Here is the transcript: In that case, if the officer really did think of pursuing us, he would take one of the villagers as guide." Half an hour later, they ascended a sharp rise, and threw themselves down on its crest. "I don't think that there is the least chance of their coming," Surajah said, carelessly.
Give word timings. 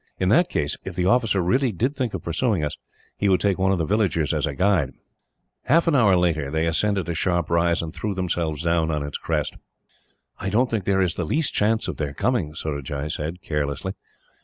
In 0.17 0.29
that 0.29 0.49
case, 0.49 0.75
if 0.83 0.95
the 0.95 1.05
officer 1.05 1.41
really 1.43 1.71
did 1.71 1.95
think 1.95 2.15
of 2.15 2.23
pursuing 2.23 2.63
us, 2.63 2.75
he 3.17 3.29
would 3.29 3.39
take 3.39 3.59
one 3.59 3.71
of 3.71 3.77
the 3.77 3.85
villagers 3.85 4.33
as 4.33 4.47
guide." 4.47 4.93
Half 5.65 5.85
an 5.87 5.93
hour 5.95 6.15
later, 6.17 6.49
they 6.49 6.65
ascended 6.65 7.07
a 7.07 7.13
sharp 7.13 7.51
rise, 7.51 7.83
and 7.83 7.93
threw 7.93 8.15
themselves 8.15 8.63
down 8.63 8.89
on 8.89 9.03
its 9.03 9.19
crest. 9.19 9.57
"I 10.39 10.49
don't 10.49 10.71
think 10.71 10.85
that 10.85 10.91
there 10.91 11.03
is 11.03 11.13
the 11.13 11.23
least 11.23 11.53
chance 11.53 11.87
of 11.87 11.97
their 11.97 12.15
coming," 12.15 12.55
Surajah 12.55 13.11
said, 13.11 13.43
carelessly. 13.43 13.93